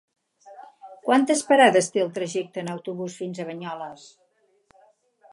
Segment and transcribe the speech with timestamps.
[1.07, 4.07] Quantes parades té el trajecte en autobús fins a Banyoles?